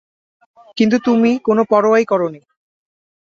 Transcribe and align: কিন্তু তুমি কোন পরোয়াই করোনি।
কিন্তু 0.77 0.97
তুমি 0.99 1.31
কোন 1.43 1.57
পরোয়াই 1.63 2.03
করোনি। 2.05 2.41